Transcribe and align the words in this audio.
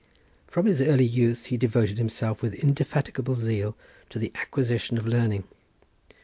From 0.47 0.65
his 0.65 0.81
early 0.81 1.05
youth 1.05 1.45
he 1.53 1.57
devoted 1.57 1.99
himself 1.99 2.41
with 2.41 2.55
indefatigable 2.55 3.35
zeal 3.35 3.77
to 4.09 4.17
the 4.17 4.31
acquisition 4.33 4.97
of 4.97 5.05
learning. 5.05 5.43